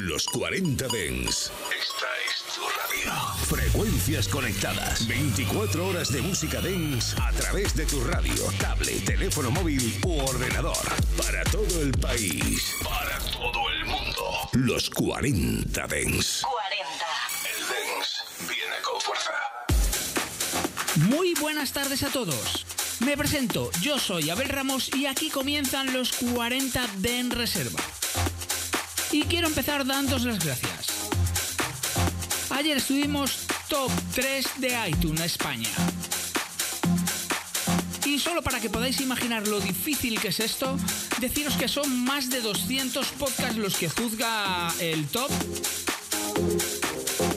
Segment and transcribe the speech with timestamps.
[0.00, 1.52] Los 40 Dens.
[1.78, 3.12] Esta es tu radio.
[3.44, 5.06] Frecuencias conectadas.
[5.06, 10.74] 24 horas de música Dens a través de tu radio, tablet, teléfono móvil u ordenador.
[11.18, 12.76] Para todo el país.
[12.82, 14.48] Para todo el mundo.
[14.54, 16.46] Los 40 Dens.
[16.48, 16.94] 40.
[17.44, 19.32] El Dens viene con fuerza.
[21.10, 22.64] Muy buenas tardes a todos.
[23.00, 27.80] Me presento, yo soy Abel Ramos y aquí comienzan los 40 de En Reserva.
[29.12, 30.86] Y quiero empezar dándos las gracias.
[32.50, 35.68] Ayer estuvimos top 3 de iTunes España.
[38.04, 40.76] Y solo para que podáis imaginar lo difícil que es esto,
[41.20, 45.30] deciros que son más de 200 podcasts los que juzga el top.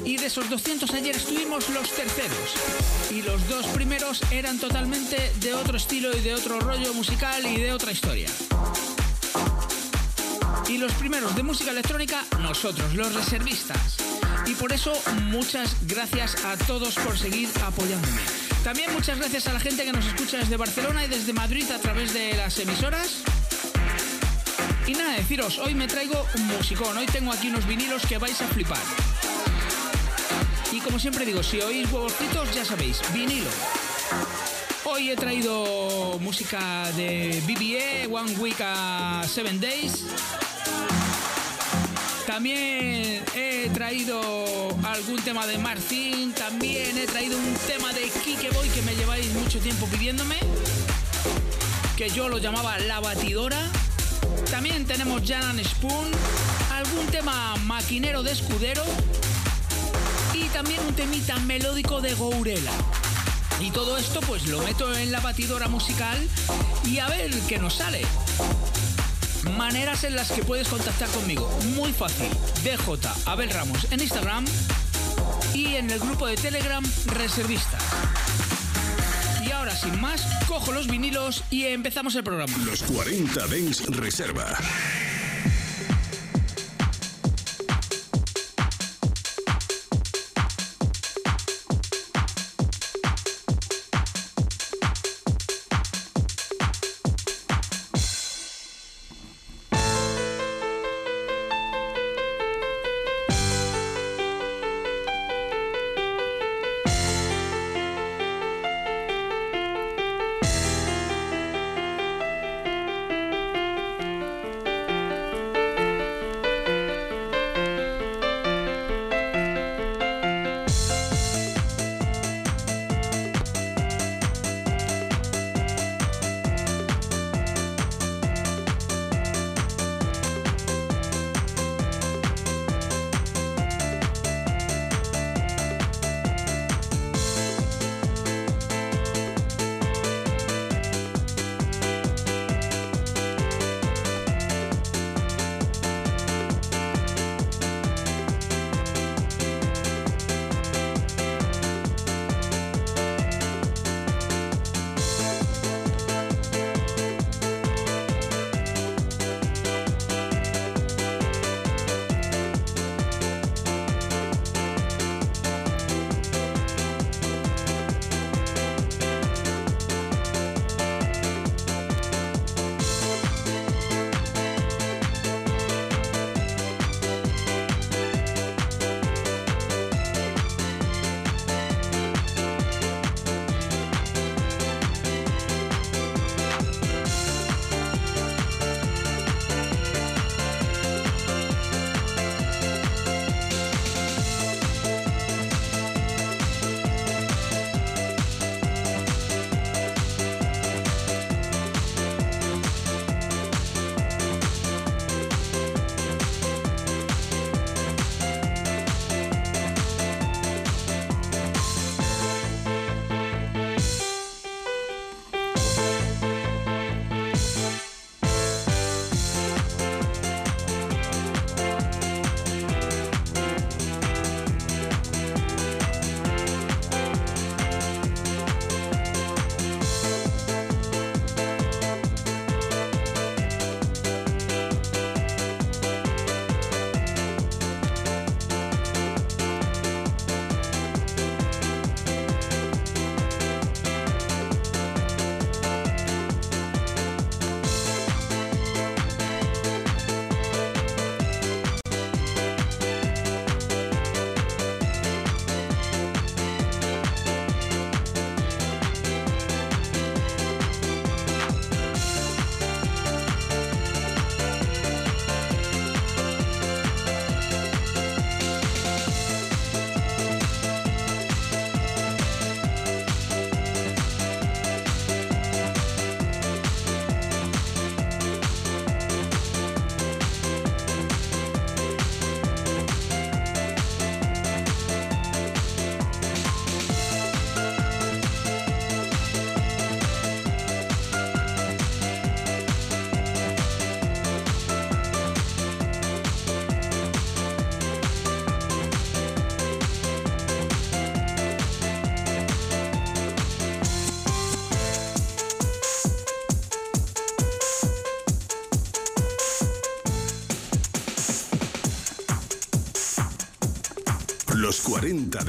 [0.05, 3.09] Y de esos 200 ayer estuvimos los terceros.
[3.09, 7.57] Y los dos primeros eran totalmente de otro estilo y de otro rollo musical y
[7.57, 8.29] de otra historia.
[10.67, 13.97] Y los primeros de música electrónica, nosotros, los reservistas.
[14.45, 18.21] Y por eso muchas gracias a todos por seguir apoyándome.
[18.63, 21.79] También muchas gracias a la gente que nos escucha desde Barcelona y desde Madrid a
[21.79, 23.23] través de las emisoras.
[24.87, 28.41] Y nada, deciros, hoy me traigo un musicón, hoy tengo aquí unos vinilos que vais
[28.41, 28.81] a flipar.
[30.71, 33.49] Y como siempre digo, si oís huevos fritos, ya sabéis, vinilo.
[34.85, 40.03] Hoy he traído música de BBE, One Week a Seven Days.
[42.27, 44.19] También he traído
[44.83, 49.31] algún tema de Martin, también he traído un tema de Kike Boy que me lleváis
[49.33, 50.35] mucho tiempo pidiéndome,
[51.95, 53.59] que yo lo llamaba La Batidora.
[54.49, 56.11] También tenemos Jan Spoon,
[56.71, 58.83] algún tema maquinero de escudero
[60.33, 62.71] y también un temita melódico de Gourela.
[63.59, 66.17] Y todo esto pues lo meto en la batidora musical
[66.85, 68.01] y a ver qué nos sale.
[69.51, 71.49] Maneras en las que puedes contactar conmigo.
[71.75, 72.29] Muy fácil.
[72.63, 72.77] DJ
[73.25, 74.45] Abel Ramos en Instagram
[75.53, 77.83] y en el grupo de Telegram Reservistas.
[79.45, 82.57] Y ahora sin más, cojo los vinilos y empezamos el programa.
[82.65, 84.57] Los 40 Dens Reserva.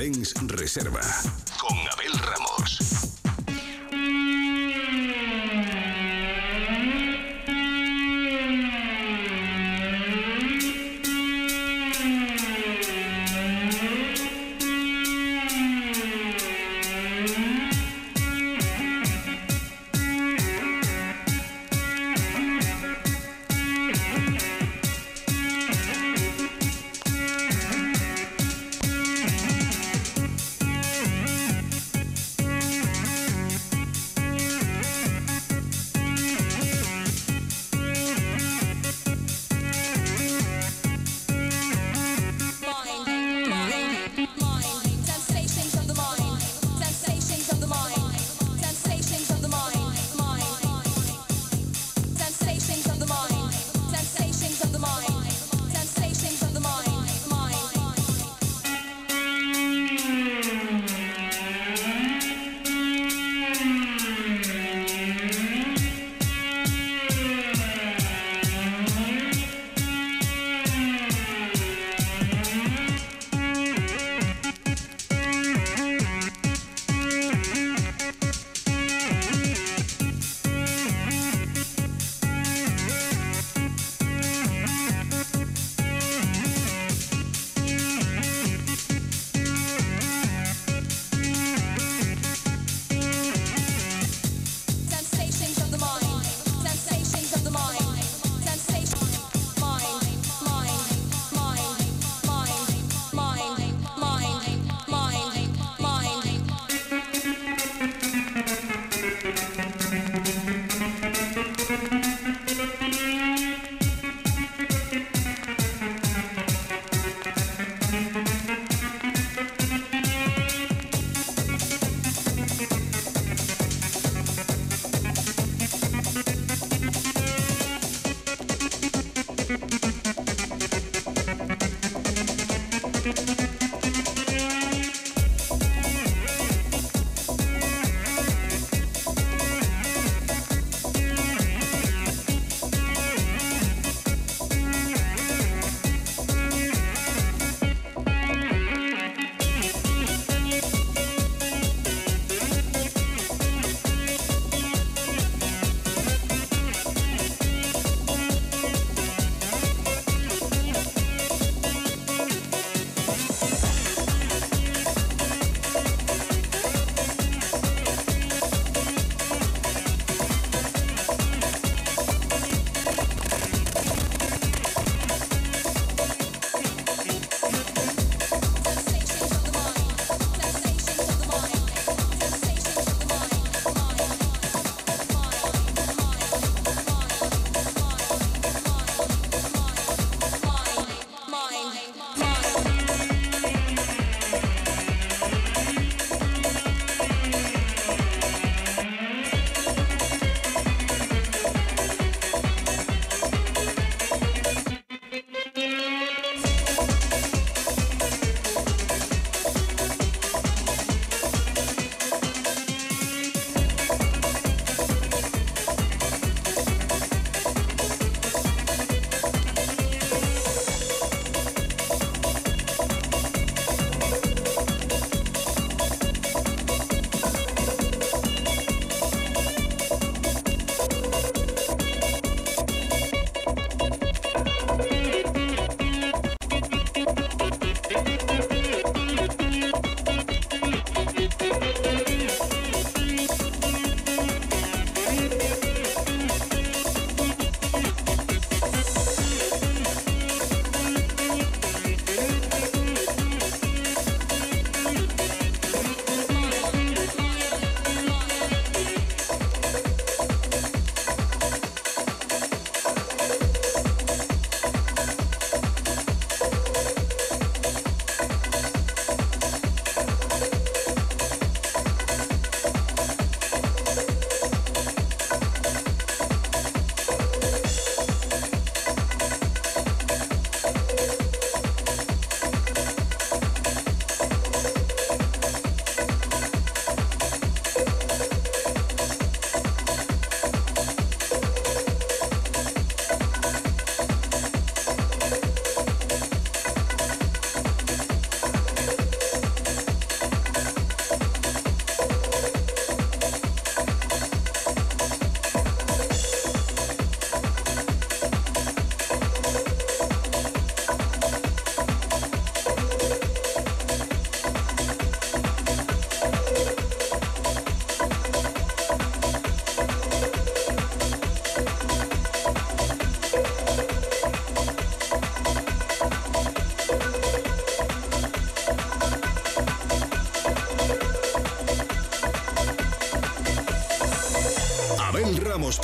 [0.05, 1.01] Dens Reserva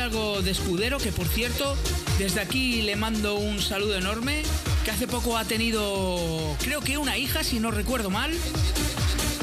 [0.00, 1.76] Algo de escudero, que por cierto,
[2.18, 4.42] desde aquí le mando un saludo enorme,
[4.84, 8.32] que hace poco ha tenido, creo que una hija, si no recuerdo mal.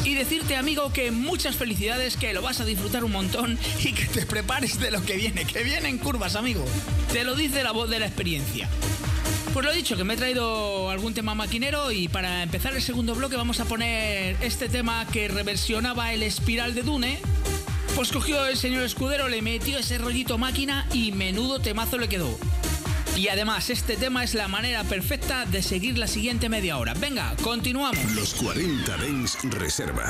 [0.04, 4.06] Y decirte, amigo, que muchas felicidades, que lo vas a disfrutar un montón y que
[4.06, 6.66] te prepares de lo que viene, que vienen curvas, amigo.
[7.12, 8.70] Te lo dice la voz de la experiencia.
[9.54, 12.82] Pues lo he dicho, que me he traído algún tema maquinero y para empezar el
[12.82, 17.20] segundo bloque vamos a poner este tema que reversionaba el espiral de Dune
[18.00, 22.40] Pues cogió el señor Escudero, le metió ese rollito máquina y menudo temazo le quedó.
[23.18, 26.94] Y además, este tema es la manera perfecta de seguir la siguiente media hora.
[26.94, 28.02] Venga, continuamos.
[28.16, 30.10] Los 40 Dens Reserva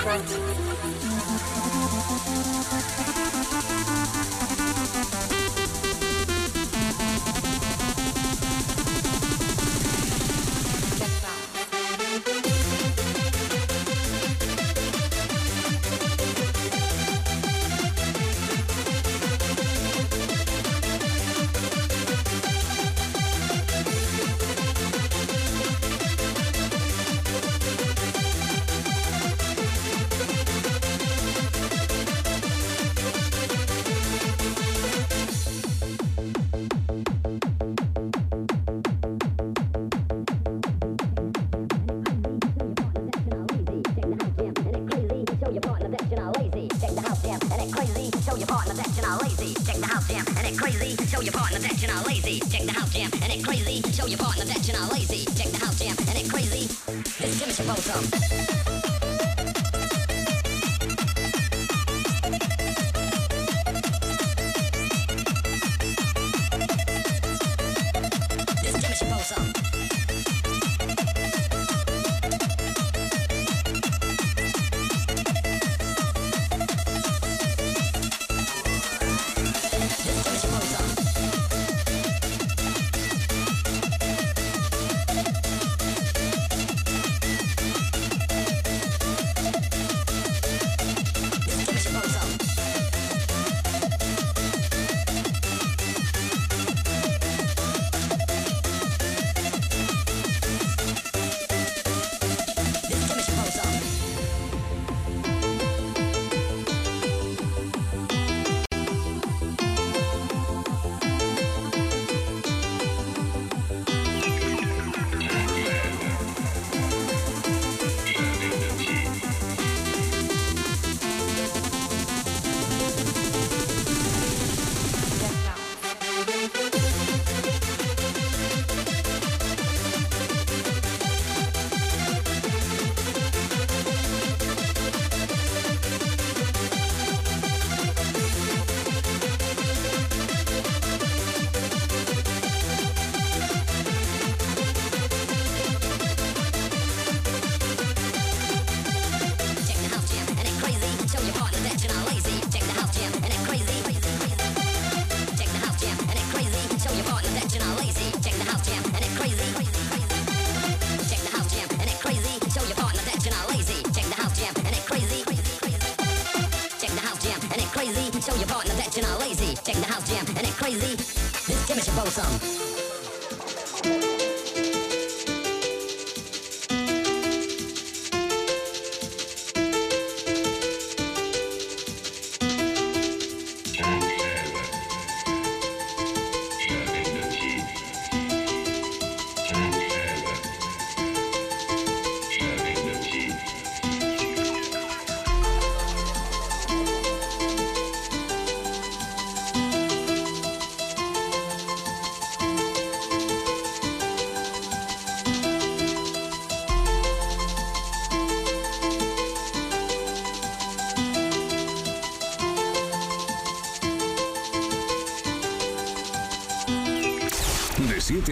[0.00, 0.69] front.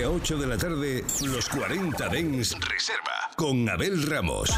[0.09, 4.49] a 8 de la tarde, los 40 Dens Reserva con Abel Ramos.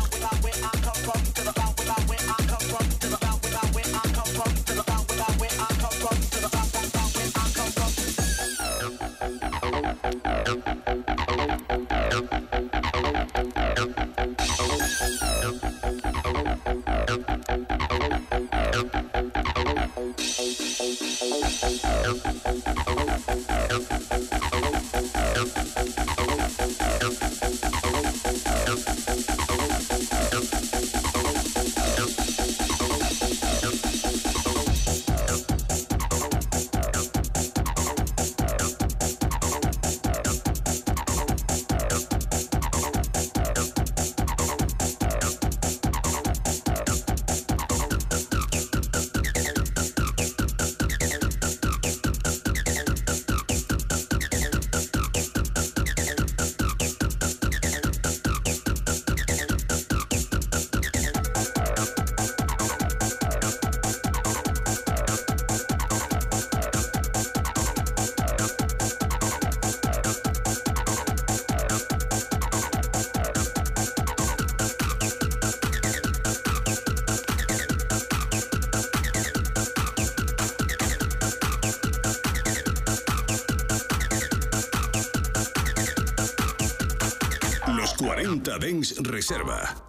[88.40, 89.79] Montadens Reserva.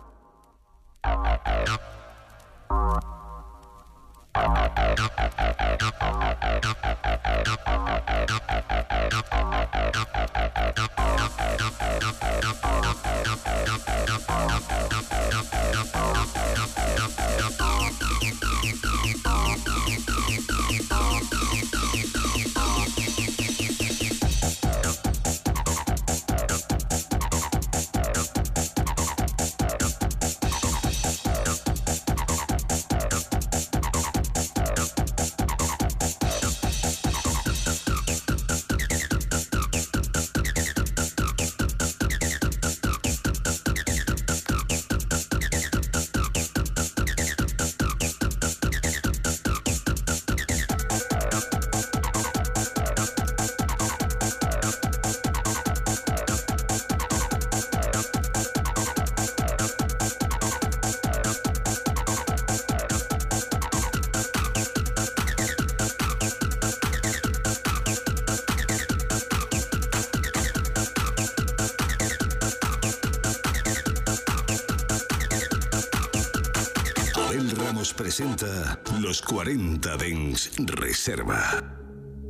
[78.02, 81.62] Presenta los 40 Dens Reserva.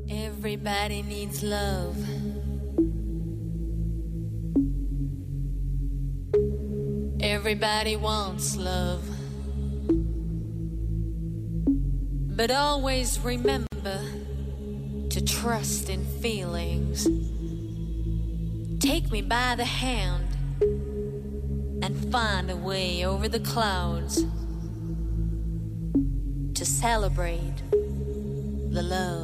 [0.09, 1.95] Everybody needs love.
[7.21, 9.01] Everybody wants love.
[12.35, 14.01] But always remember
[15.09, 17.07] to trust in feelings.
[18.81, 20.27] Take me by the hand
[21.81, 24.25] and find a way over the clouds
[26.81, 27.61] celebrate
[28.71, 29.20] the love.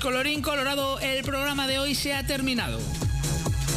[0.00, 2.80] Colorín colorado, el programa de hoy se ha terminado.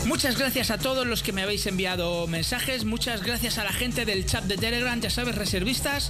[0.06, 4.06] Muchas gracias a todos los que me habéis enviado mensajes, muchas gracias a la gente
[4.06, 6.10] del chat de Telegram, ya sabes, reservistas.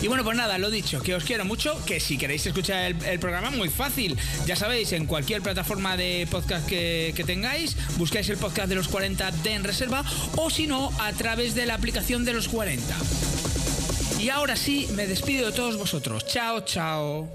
[0.00, 3.18] Y bueno, pues nada, lo dicho, que os quiero mucho, que si queréis escuchar el,
[3.18, 4.16] programa, muy fácil.
[4.46, 8.88] Ya sabéis, en cualquier plataforma de podcast que, que, tengáis, buscáis el podcast de los
[8.88, 10.04] 40 de En Reserva
[10.36, 12.94] o si no, a través de la aplicación de los 40.
[14.20, 16.26] Y ahora sí, me despido de todos vosotros.
[16.26, 17.34] Chao, chao.